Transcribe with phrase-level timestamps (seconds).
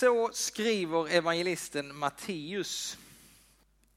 [0.00, 2.98] Så skriver evangelisten Matteus.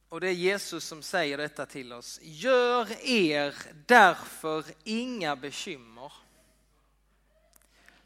[0.10, 2.20] Och det är Jesus som säger detta till oss.
[2.22, 6.14] Gör er därför inga bekymmer.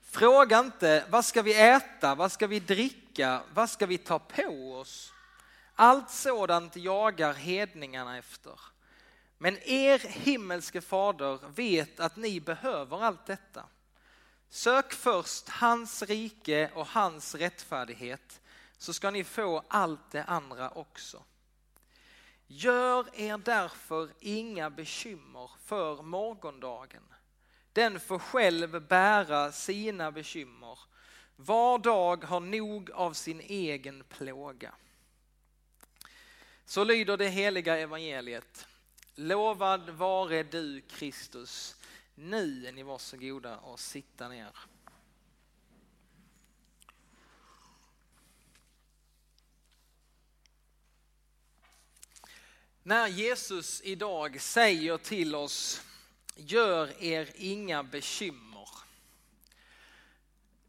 [0.01, 4.73] Fråga inte vad ska vi äta, vad ska vi dricka, vad ska vi ta på
[4.73, 5.13] oss?
[5.75, 8.59] Allt sådant jagar hedningarna efter.
[9.37, 13.63] Men er himmelske fader vet att ni behöver allt detta.
[14.49, 18.41] Sök först hans rike och hans rättfärdighet
[18.77, 21.23] så ska ni få allt det andra också.
[22.47, 27.03] Gör er därför inga bekymmer för morgondagen.
[27.73, 30.79] Den får själv bära sina bekymmer.
[31.35, 34.75] Var dag har nog av sin egen plåga.
[36.65, 38.67] Så lyder det heliga evangeliet.
[39.15, 41.75] Lovad vare du Kristus.
[42.19, 44.51] Nu är ni varsågoda och sitta ner.
[52.83, 55.81] När Jesus idag säger till oss,
[56.35, 58.69] gör er inga bekymmer,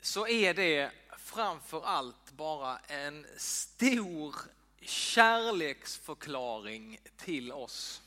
[0.00, 4.34] så är det framför allt bara en stor
[4.80, 8.02] kärleksförklaring till oss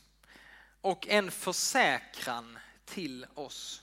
[0.80, 2.58] och en försäkran
[2.92, 3.82] till oss.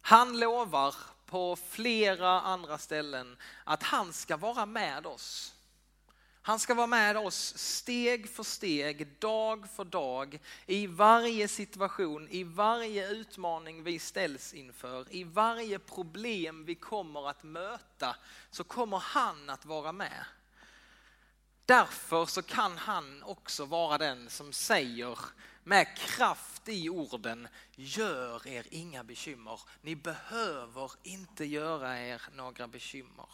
[0.00, 0.94] Han lovar
[1.26, 5.54] på flera andra ställen att han ska vara med oss.
[6.42, 12.44] Han ska vara med oss steg för steg, dag för dag, i varje situation, i
[12.44, 18.16] varje utmaning vi ställs inför, i varje problem vi kommer att möta,
[18.50, 20.24] så kommer han att vara med.
[21.70, 25.18] Därför så kan han också vara den som säger
[25.64, 29.60] med kraft i orden, gör er inga bekymmer.
[29.82, 33.28] Ni behöver inte göra er några bekymmer.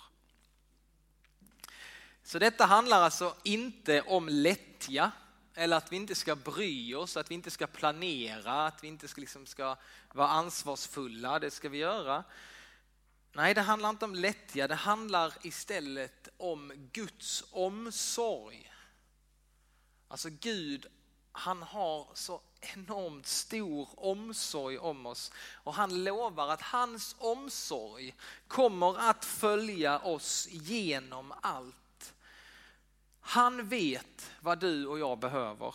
[2.23, 5.13] Så detta handlar alltså inte om lättja
[5.55, 9.09] eller att vi inte ska bry oss, att vi inte ska planera, att vi inte
[9.09, 9.77] ska, liksom ska
[10.13, 12.25] vara ansvarsfulla, det ska vi göra.
[13.37, 18.73] Nej, det handlar inte om lättja, det handlar istället om Guds omsorg.
[20.09, 20.87] Alltså Gud,
[21.33, 28.15] han har så enormt stor omsorg om oss och han lovar att hans omsorg
[28.49, 32.15] kommer att följa oss genom allt.
[33.21, 35.75] Han vet vad du och jag behöver,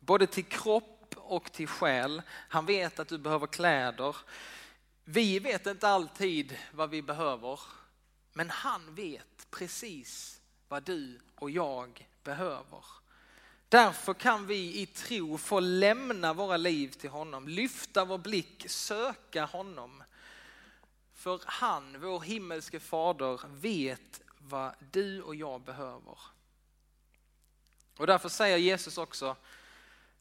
[0.00, 2.22] både till kropp och till själ.
[2.28, 4.16] Han vet att du behöver kläder.
[5.04, 7.60] Vi vet inte alltid vad vi behöver,
[8.32, 12.84] men han vet precis vad du och jag behöver.
[13.68, 19.44] Därför kan vi i tro få lämna våra liv till honom, lyfta vår blick, söka
[19.44, 20.02] honom.
[21.14, 26.18] För han, vår himmelske fader, vet vad du och jag behöver.
[27.96, 29.36] Och därför säger Jesus också,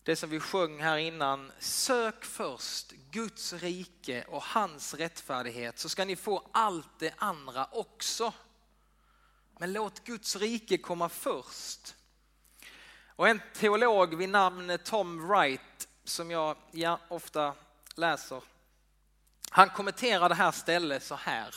[0.04, 6.06] det som vi sjöng här innan, sök först Guds rike och hans rättfärdighet så ska
[6.06, 8.34] ni få allt det andra också.
[9.58, 11.96] Men låt Guds rike komma först.
[13.06, 17.56] Och en teolog vid namn Tom Wright, som jag ja, ofta
[17.96, 18.44] läser,
[19.50, 21.56] han kommenterar det här stället så här.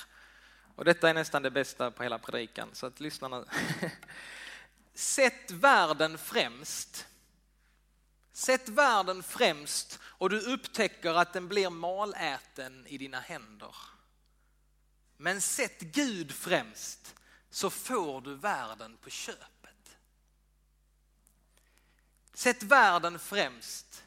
[0.77, 3.45] Och detta är nästan det bästa på hela predikan, så att lyssna nu.
[4.95, 7.07] Sätt världen främst.
[8.35, 13.77] Sätt världen främst och du upptäcker att den blir maläten i dina händer.
[15.17, 17.15] Men sätt Gud främst
[17.51, 19.97] så får du världen på köpet.
[22.33, 24.05] Sätt världen främst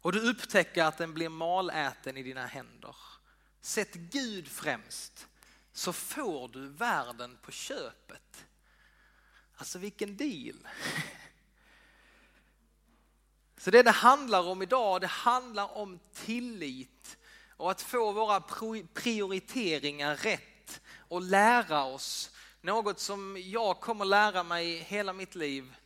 [0.00, 2.96] och du upptäcker att den blir maläten i dina händer.
[3.60, 5.28] Sätt Gud främst
[5.72, 8.44] så får du världen på köpet.
[9.56, 10.68] Alltså vilken deal!
[13.60, 17.18] Så det det handlar om idag, det handlar om tillit
[17.56, 18.40] och att få våra
[18.94, 25.76] prioriteringar rätt och lära oss något som jag kommer lära mig hela mitt liv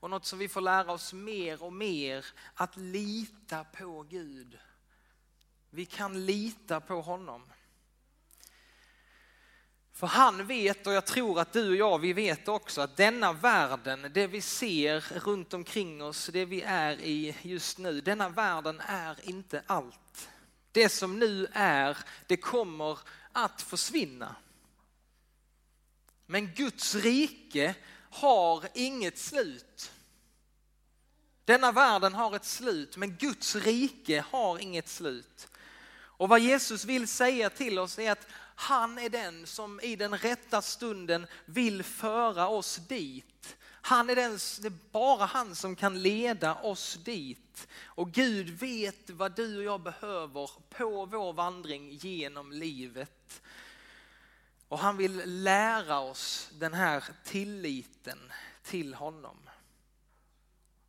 [0.00, 4.58] och något som vi får lära oss mer och mer, att lita på Gud.
[5.70, 7.42] Vi kan lita på honom.
[9.94, 13.32] För han vet, och jag tror att du och jag, vi vet också att denna
[13.32, 18.80] världen, det vi ser runt omkring oss, det vi är i just nu, denna världen
[18.80, 20.28] är inte allt.
[20.72, 22.98] Det som nu är, det kommer
[23.32, 24.36] att försvinna.
[26.26, 27.74] Men Guds rike
[28.10, 29.92] har inget slut.
[31.44, 35.48] Denna världen har ett slut, men Guds rike har inget slut.
[36.16, 40.18] Och vad Jesus vill säga till oss är att han är den som i den
[40.18, 43.56] rätta stunden vill föra oss dit.
[43.66, 47.68] Han är den, det är bara han som kan leda oss dit.
[47.84, 53.42] Och Gud vet vad du och jag behöver på vår vandring genom livet.
[54.68, 58.32] Och han vill lära oss den här tilliten
[58.62, 59.36] till honom.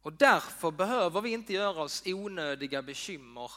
[0.02, 3.52] Och därför behöver vi inte göra oss onödiga bekymmer.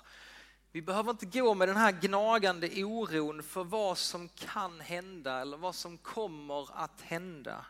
[0.73, 5.57] Vi behöver inte gå med den här gnagande oron för vad som kan hända eller
[5.57, 7.67] vad som kommer att hända.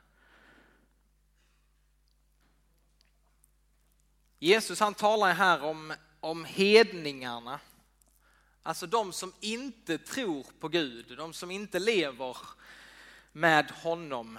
[4.38, 7.60] Jesus han talar här om, om hedningarna.
[8.62, 12.36] Alltså de som inte tror på Gud, de som inte lever
[13.32, 14.38] med honom.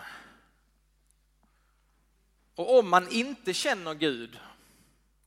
[2.55, 4.39] Och om man inte känner Gud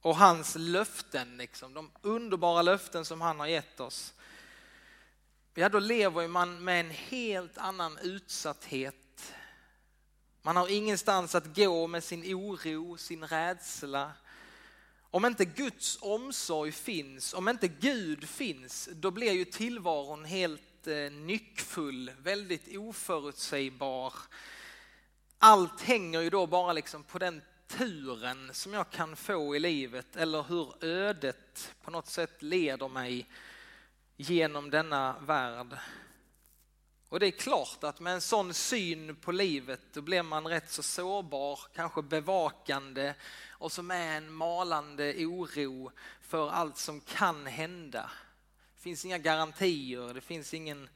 [0.02, 4.14] och hans löften, liksom, de underbara löften som han har gett oss,
[5.54, 9.34] ja då lever man med en helt annan utsatthet.
[10.42, 14.12] Man har ingenstans att gå med sin oro, sin rädsla.
[15.10, 21.12] Om inte Guds omsorg finns, om inte Gud finns, då blir ju tillvaron helt eh,
[21.12, 24.14] nyckfull, väldigt oförutsägbar.
[25.38, 27.42] Allt hänger ju då bara liksom på den
[27.78, 33.26] turen som jag kan få i livet eller hur ödet på något sätt leder mig
[34.16, 35.78] genom denna värld.
[37.08, 40.70] Och det är klart att med en sån syn på livet då blir man rätt
[40.70, 43.14] så sårbar, kanske bevakande
[43.50, 48.10] och så med en malande oro för allt som kan hända.
[48.76, 50.88] Det finns inga garantier, det finns ingen...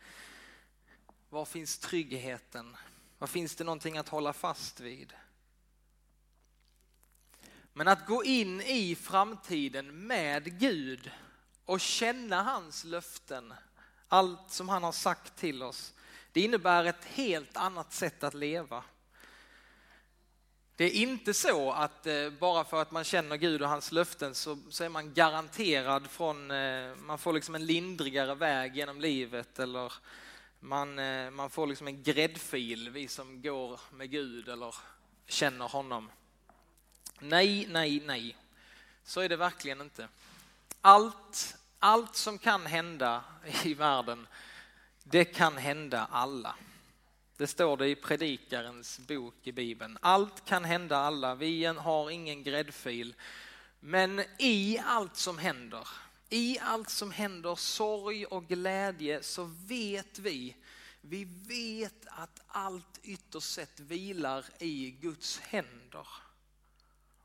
[1.28, 2.76] Var finns tryggheten?
[3.18, 5.12] Var finns det någonting att hålla fast vid?
[7.78, 11.10] Men att gå in i framtiden med Gud
[11.64, 13.54] och känna hans löften,
[14.08, 15.94] allt som han har sagt till oss,
[16.32, 18.84] det innebär ett helt annat sätt att leva.
[20.76, 24.34] Det är inte så att eh, bara för att man känner Gud och hans löften
[24.34, 29.58] så, så är man garanterad från, eh, man får liksom en lindrigare väg genom livet
[29.58, 29.92] eller
[30.60, 34.74] man, eh, man får liksom en gräddfil, vi som går med Gud eller
[35.26, 36.10] känner honom.
[37.18, 38.36] Nej, nej, nej.
[39.04, 40.08] Så är det verkligen inte.
[40.80, 43.24] Allt, allt som kan hända
[43.64, 44.26] i världen,
[45.02, 46.54] det kan hända alla.
[47.36, 49.98] Det står det i predikarens bok i Bibeln.
[50.00, 53.14] Allt kan hända alla, vi har ingen gräddfil.
[53.80, 55.88] Men i allt som händer,
[56.28, 60.56] i allt som händer, sorg och glädje, så vet vi,
[61.00, 66.06] vi vet att allt ytterst sett vilar i Guds händer.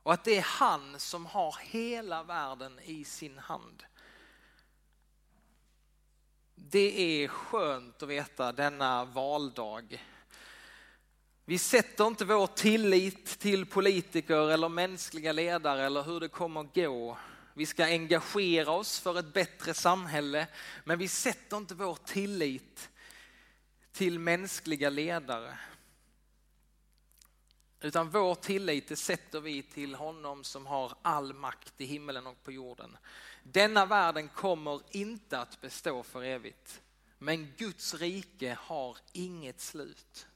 [0.04, 3.84] Och att det är han som har hela världen i sin hand.
[6.56, 10.06] Det är skönt att veta denna valdag.
[11.46, 16.76] Vi sätter inte vår tillit till politiker eller mänskliga ledare eller hur det kommer att
[16.76, 17.18] gå.
[17.54, 20.48] Vi ska engagera oss för ett bättre samhälle,
[20.84, 22.90] men vi sätter inte vår tillit
[23.92, 25.58] till mänskliga ledare.
[27.82, 32.52] Utan vår tillit sätter vi till honom som har all makt i himmelen och på
[32.52, 32.98] jorden.
[33.44, 36.82] Denna världen kommer inte att bestå för evigt.
[37.18, 40.28] Men Guds rike har inget slut.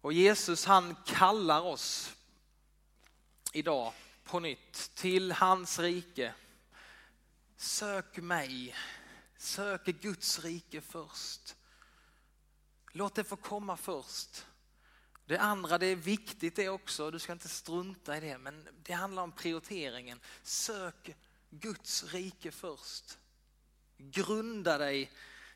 [0.00, 2.16] Och Jesus han kallar oss
[3.52, 3.92] idag
[4.24, 6.34] på nytt till hans rike.
[7.56, 8.74] Sök mig,
[9.36, 11.56] sök Guds rike först.
[12.96, 14.46] Låt det få komma först.
[15.26, 18.92] Det andra det är viktigt det också, du ska inte strunta i det, men det
[18.92, 20.20] handlar om prioriteringen.
[20.42, 21.16] Sök
[21.50, 23.18] Guds rike först.
[23.96, 25.12] Grunda dig,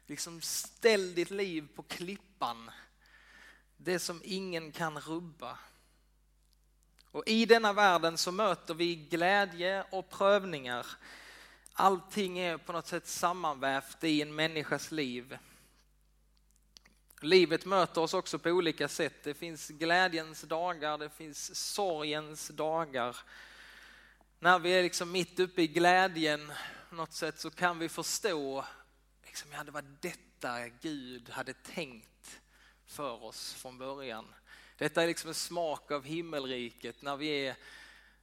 [0.07, 2.71] liksom ställ ditt liv på klippan.
[3.77, 5.59] Det som ingen kan rubba.
[7.11, 10.87] Och i denna världen så möter vi glädje och prövningar.
[11.73, 15.39] Allting är på något sätt sammanvävt i en människas liv.
[17.21, 19.23] Livet möter oss också på olika sätt.
[19.23, 23.17] Det finns glädjens dagar, det finns sorgens dagar.
[24.39, 26.53] När vi är liksom mitt uppe i glädjen
[26.89, 28.65] på något sätt så kan vi förstå
[29.27, 32.41] liksom, ja, det var detta Gud hade tänkt
[32.87, 34.35] för oss från början.
[34.77, 37.57] Detta är liksom en smak av himmelriket när, vi är,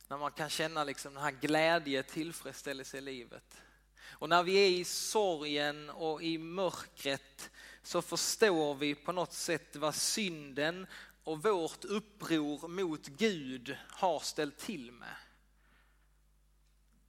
[0.08, 3.62] när man kan känna liksom den här glädje, tillfredsställelse i livet.
[4.08, 7.50] Och när vi är i sorgen och i mörkret
[7.84, 10.88] så förstår vi på något sätt vad synden
[11.24, 15.16] och vårt uppror mot Gud har ställt till med.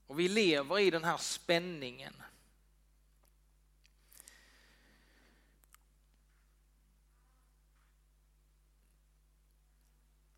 [0.07, 2.13] Och vi lever i den här spänningen.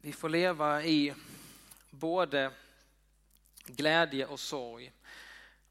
[0.01, 1.13] Vi får leva i
[1.89, 2.51] både
[3.65, 4.91] glädje och sorg.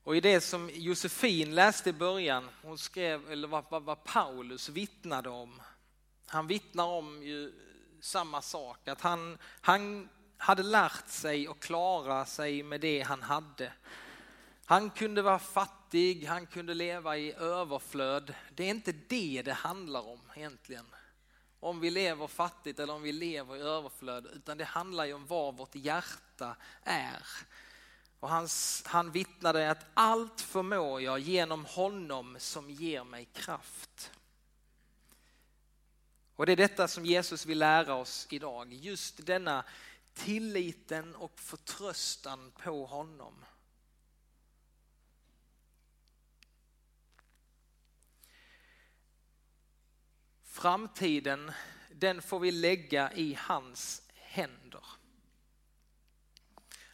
[0.08, 4.68] Och i det som Josefin läste i början, hon skrev, eller vad, vad, vad Paulus
[4.68, 5.62] vittnade om.
[6.26, 7.52] Han vittnar om ju
[8.00, 13.72] samma sak, att han, han hade lärt sig att klara sig med det han hade.
[14.64, 18.34] Han kunde vara fattig, han kunde leva i överflöd.
[18.54, 20.86] Det är inte det det handlar om egentligen.
[21.60, 25.26] Om vi lever fattigt eller om vi lever i överflöd, utan det handlar ju om
[25.26, 27.22] vad vårt hjärta är.
[28.20, 28.48] Och han,
[28.84, 34.12] han vittnade att allt förmår jag genom honom som ger mig kraft.
[36.36, 39.64] Och det är detta som Jesus vill lära oss idag, just denna
[40.14, 43.44] tilliten och förtröstan på honom.
[50.42, 51.52] Framtiden,
[51.92, 54.97] den får vi lägga i hans händer.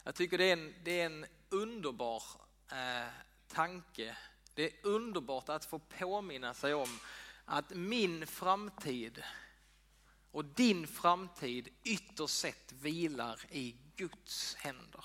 [0.06, 2.22] Jag tycker det är en, det är en underbar
[2.70, 3.08] eh,
[3.48, 4.16] tanke.
[4.54, 6.98] Det är underbart att få påminna sig om
[7.44, 9.22] att min framtid
[10.30, 15.04] och din framtid ytterst sett vilar i Guds händer.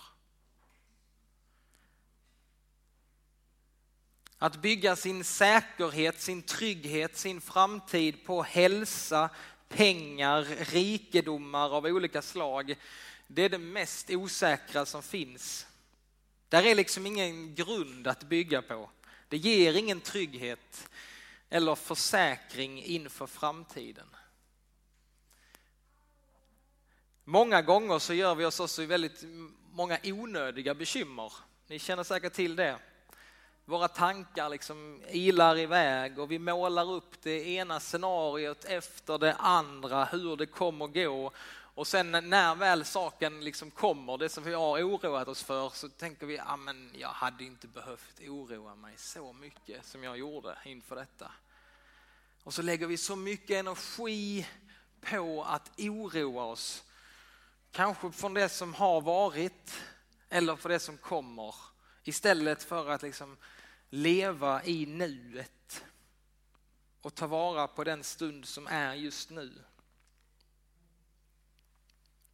[4.38, 9.29] Att bygga sin säkerhet, sin trygghet, sin framtid på hälsa,
[9.70, 12.75] pengar, rikedomar av olika slag.
[13.31, 15.67] Det är det mest osäkra som finns.
[16.50, 18.89] Där är liksom ingen grund att bygga på.
[19.27, 20.89] Det ger ingen trygghet
[21.50, 24.07] eller försäkring inför framtiden.
[27.24, 29.24] Många gånger så gör vi oss också väldigt
[29.71, 31.33] många onödiga bekymmer.
[31.67, 32.79] Ni känner säkert till det.
[33.65, 40.05] Våra tankar liksom ilar iväg och vi målar upp det ena scenariot efter det andra,
[40.05, 41.31] hur det kommer gå.
[41.79, 45.89] Och sen när väl saken liksom kommer, det som vi har oroat oss för, så
[45.89, 50.57] tänker vi, ja men jag hade inte behövt oroa mig så mycket som jag gjorde
[50.65, 51.31] inför detta.
[52.43, 54.48] Och så lägger vi så mycket energi
[55.01, 56.83] på att oroa oss
[57.71, 59.81] Kanske från det som har varit
[60.29, 61.55] eller för det som kommer.
[62.03, 63.38] Istället för att liksom
[63.89, 65.83] leva i nuet
[67.01, 69.53] och ta vara på den stund som är just nu.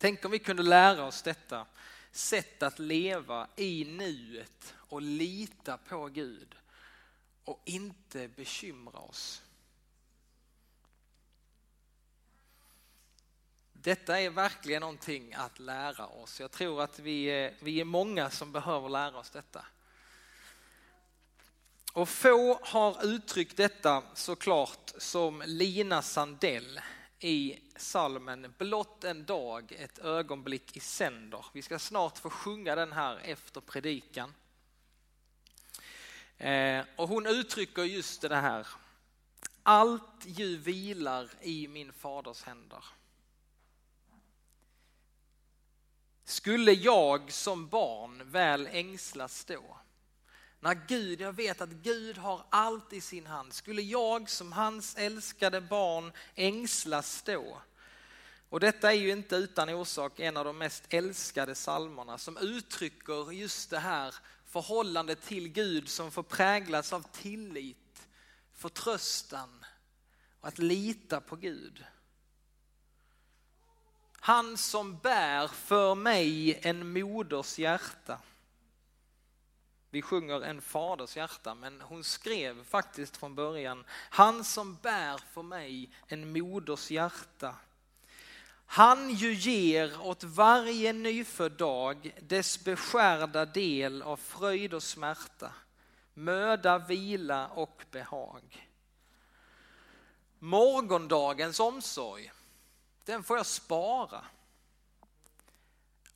[0.06, 1.66] Tänk om vi kunde lära oss detta
[2.12, 6.56] sätt att leva i nuet och lita på Gud
[7.44, 9.42] och inte bekymra oss.
[13.74, 16.40] Detta är verkligen någonting att lära oss.
[16.40, 19.66] Jag tror att vi är, vi är många som behöver lära oss detta.
[21.94, 26.82] Och få har uttryckt detta såklart som Lina Sandell
[27.20, 31.46] i salmen Blott en dag, ett ögonblick i sänder.
[31.54, 34.34] Vi ska snart få sjunga den här efter predikan.
[36.38, 38.68] Eh, och hon uttrycker just det här.
[39.64, 42.84] Allt ju vilar i min faders händer.
[46.24, 49.78] Skulle jag som barn väl ängslas då?
[50.60, 53.54] När Gud, jag vet att Gud har allt i sin hand.
[53.54, 57.62] Skulle jag som hans älskade barn ängslas då?
[58.50, 63.32] Och detta är ju inte utan orsak en av de mest älskade psalmerna som uttrycker
[63.32, 68.08] just det här förhållandet till Gud som får präglas av tillit,
[68.54, 69.66] förtröstan
[70.42, 71.86] och att lita på Gud.
[74.20, 78.20] Han som bär för mig en moders hjärta.
[79.96, 85.44] Vi sjunger en faders hjärta, men hon skrev faktiskt från början, han som bär för
[85.44, 87.56] mig en moders hjärta.
[88.66, 95.52] Han ju ger åt varje nyfödd dag dess beskärda del av fröjd och smärta,
[96.14, 98.70] möda, vila och behag.
[100.40, 102.32] Morgondagens omsorg
[103.06, 104.26] den får jag spara.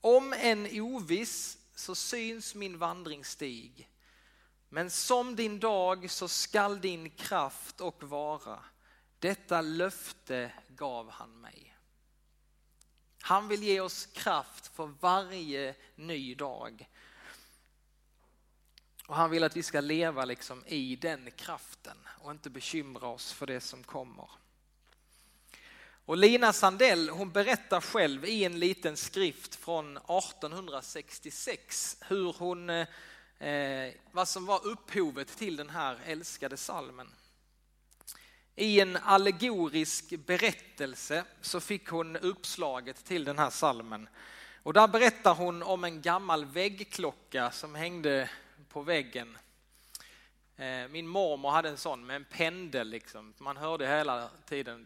[0.01, 3.89] Om en oviss så syns min vandringsstig.
[4.69, 8.63] Men som din dag så skall din kraft och vara.
[9.19, 11.77] Detta löfte gav han mig.
[13.21, 16.89] Han vill ge oss kraft för varje ny dag.
[19.07, 23.33] Och han vill att vi ska leva liksom i den kraften och inte bekymra oss
[23.33, 24.29] för det som kommer.
[26.10, 33.94] Och Lina Sandell hon berättar själv i en liten skrift från 1866 hur hon eh,
[34.12, 37.08] vad som var upphovet till den här älskade salmen.
[38.56, 44.10] I en allegorisk berättelse så fick hon uppslaget till den här salmen.
[44.63, 48.30] Och där berättar hon om en gammal väggklocka som hängde
[48.70, 49.38] på väggen.
[50.58, 53.34] Eh, min mormor hade en sån med en pendel liksom.
[53.38, 54.86] Man hörde hela tiden.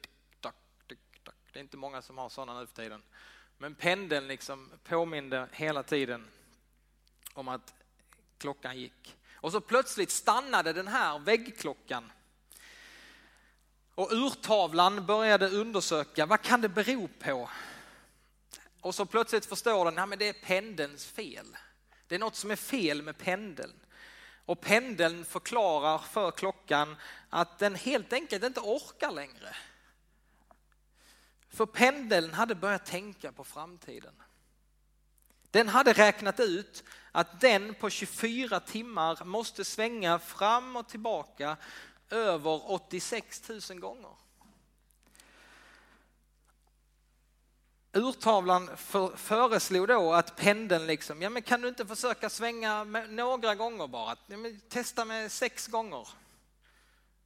[1.53, 3.01] Det är inte många som har sådana nu för tiden.
[3.57, 6.27] Men pendeln liksom påminde hela tiden
[7.33, 7.73] om att
[8.37, 9.15] klockan gick.
[9.33, 12.11] Och så plötsligt stannade den här väggklockan.
[13.95, 17.49] Och urtavlan började undersöka, vad kan det bero på?
[18.81, 21.57] Och så plötsligt förstår den, att det är pendelns fel.
[22.07, 23.73] Det är något som är fel med pendeln.
[24.45, 26.95] Och pendeln förklarar för klockan
[27.29, 29.55] att den helt enkelt inte orkar längre.
[31.53, 34.13] För pendeln hade börjat tänka på framtiden.
[35.51, 41.57] Den hade räknat ut att den på 24 timmar måste svänga fram och tillbaka
[42.09, 44.11] över 86 000 gånger.
[47.93, 53.55] Urtavlan för, föreslog då att pendeln liksom, ja men kan du inte försöka svänga några
[53.55, 54.15] gånger bara?
[54.27, 54.37] Ja,
[54.69, 56.07] testa med sex gånger.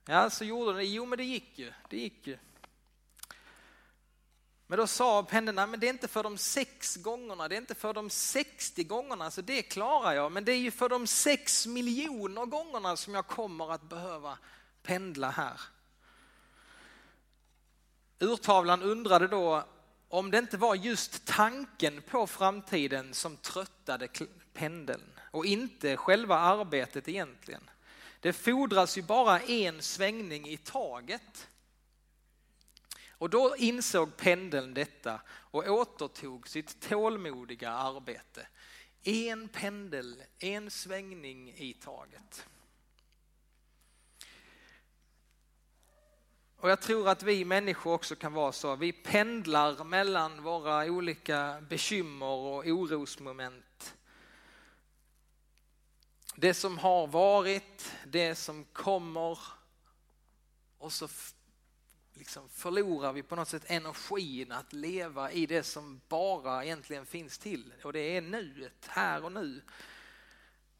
[0.05, 1.73] Ja, så gjorde den Jo, men det gick ju.
[1.89, 2.37] Det gick ju.
[4.67, 7.75] Men då sa pendeln, men det är inte för de sex gångerna, det är inte
[7.75, 10.31] för de 60 gångerna, så det klarar jag.
[10.31, 14.37] Men det är ju för de sex miljoner gångerna som jag kommer att behöva
[14.83, 15.61] pendla här.
[18.19, 19.63] Urtavlan undrade då
[20.09, 24.07] om det inte var just tanken på framtiden som tröttade
[24.53, 27.69] pendeln och inte själva arbetet egentligen.
[28.19, 31.47] Det fordras ju bara en svängning i taget.
[33.17, 38.47] Och då insåg pendeln detta och återtog sitt tålmodiga arbete.
[39.03, 42.47] En pendel, en svängning i taget.
[46.59, 48.75] Och jag tror att vi människor också kan vara så.
[48.75, 53.95] Vi pendlar mellan våra olika bekymmer och orosmoment.
[56.35, 59.39] Det som har varit, det som kommer
[60.77, 61.07] och så
[62.17, 67.37] liksom förlorar vi på något sätt energin att leva i det som bara egentligen finns
[67.37, 69.61] till och det är nuet, här och nu.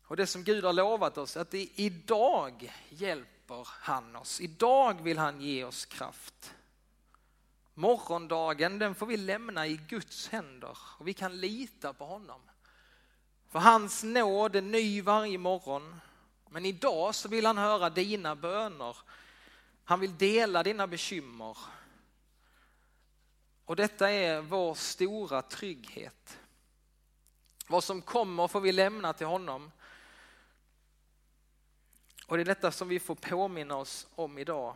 [0.03, 4.41] Och det som Gud har lovat oss, att det idag hjälper han oss.
[4.41, 6.53] Idag vill han ge oss kraft.
[7.73, 12.41] Morgondagen den får vi lämna i Guds händer och vi kan lita på honom.
[13.49, 15.95] För hans nåd är ny varje morgon.
[16.49, 18.97] Men idag så vill han höra dina böner
[19.89, 21.57] han vill dela dina bekymmer.
[23.65, 26.39] Och detta är vår stora trygghet.
[27.67, 29.71] Vad som kommer får vi lämna till honom.
[32.25, 34.75] Och det är detta som vi får påminna oss om idag.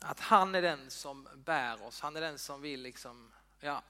[0.00, 3.82] Att han är den som bär oss, han är den som vill liksom, ja,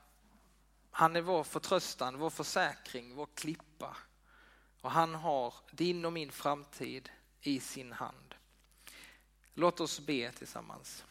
[0.91, 3.97] han är vår förtröstan, vår försäkring, vår klippa.
[4.81, 7.11] Och han har din och min framtid
[7.43, 8.35] i sin hand.
[9.55, 11.05] Låt oss be tillsammans.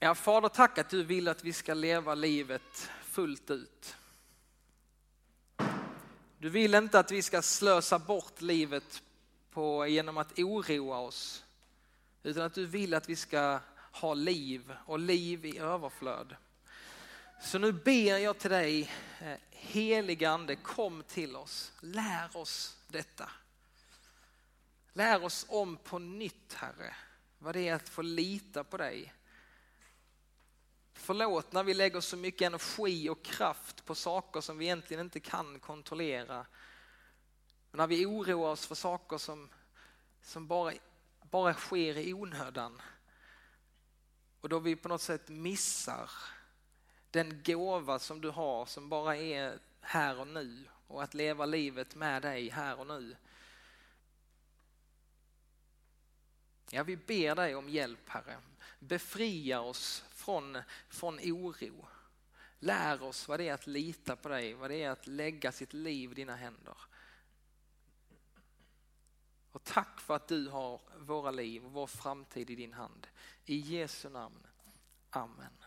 [0.00, 3.96] Ja, Fader, tack att du vill att vi ska leva livet fullt ut.
[6.38, 9.02] Du vill inte att vi ska slösa bort livet
[9.50, 11.44] på, genom att oroa oss,
[12.22, 13.60] utan att du vill att vi ska
[13.92, 16.36] ha liv och liv i överflöd.
[17.40, 21.72] Så nu ber jag till dig, eh, helige ande, kom till oss.
[21.80, 23.30] Lär oss detta.
[24.92, 26.94] Lär oss om på nytt, Herre,
[27.38, 29.14] vad det är att få lita på dig.
[30.92, 35.20] Förlåt när vi lägger så mycket energi och kraft på saker som vi egentligen inte
[35.20, 36.46] kan kontrollera.
[37.72, 39.48] När vi oroar oss för saker som,
[40.22, 40.72] som bara,
[41.30, 42.82] bara sker i onödan.
[44.40, 46.10] Och då vi på något sätt missar
[47.10, 51.94] den gåva som du har som bara är här och nu och att leva livet
[51.94, 53.16] med dig här och nu.
[56.70, 58.40] Ja, vi ber dig om hjälp Herre.
[58.78, 61.88] Befria oss från, från oro.
[62.58, 65.72] Lär oss vad det är att lita på dig, vad det är att lägga sitt
[65.72, 66.76] liv i dina händer.
[69.52, 73.06] Och tack för att du har våra liv och vår framtid i din hand.
[73.44, 74.46] I Jesu namn.
[75.10, 75.57] Amen.